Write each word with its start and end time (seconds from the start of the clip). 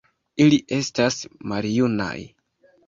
Ili 0.45 0.57
estas 0.79 1.21
maljunaj. 1.53 2.19